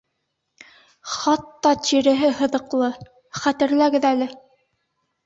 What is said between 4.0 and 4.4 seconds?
әле.